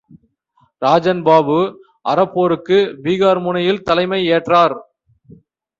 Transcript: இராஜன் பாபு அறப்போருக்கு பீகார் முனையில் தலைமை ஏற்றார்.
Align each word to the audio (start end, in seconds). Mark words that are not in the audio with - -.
இராஜன் 0.81 1.21
பாபு 1.23 1.57
அறப்போருக்கு 2.09 2.79
பீகார் 3.03 3.41
முனையில் 3.41 3.83
தலைமை 3.83 4.21
ஏற்றார். 4.31 4.75